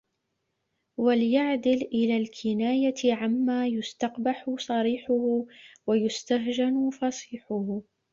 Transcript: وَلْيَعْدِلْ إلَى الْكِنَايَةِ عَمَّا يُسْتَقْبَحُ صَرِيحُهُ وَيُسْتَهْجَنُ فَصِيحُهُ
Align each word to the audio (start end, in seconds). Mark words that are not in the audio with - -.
وَلْيَعْدِلْ 0.99 1.81
إلَى 1.81 2.17
الْكِنَايَةِ 2.17 2.95
عَمَّا 3.13 3.67
يُسْتَقْبَحُ 3.67 4.45
صَرِيحُهُ 4.57 5.45
وَيُسْتَهْجَنُ 5.87 6.89
فَصِيحُهُ 6.89 7.83